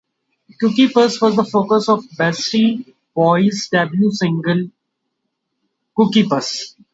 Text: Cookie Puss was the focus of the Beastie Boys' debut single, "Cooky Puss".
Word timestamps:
Cookie 0.59 0.87
Puss 0.89 1.21
was 1.21 1.35
the 1.35 1.43
focus 1.43 1.87
of 1.87 2.01
the 2.01 2.15
Beastie 2.17 2.95
Boys' 3.13 3.69
debut 3.71 4.11
single, 4.11 4.71
"Cooky 5.95 6.23
Puss". 6.27 6.75